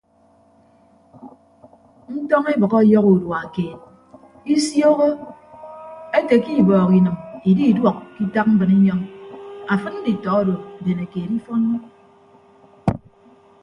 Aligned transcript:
Ntọñ 2.23 2.45
ebʌk 2.53 2.73
ọyọhọ 2.79 3.09
udua 3.15 3.41
keed 3.53 3.79
isioho 4.53 5.07
ete 6.17 6.35
ke 6.43 6.51
ibọọk 6.61 6.91
inịm 6.99 7.17
ididuọk 7.49 7.97
ke 8.13 8.19
itak 8.25 8.47
mbrinyọñ 8.53 9.01
afịd 9.73 9.95
nditọ 9.99 10.29
odo 10.41 10.53
bene 10.83 11.03
keed 11.13 11.29
ifọnnọ. 11.37 11.77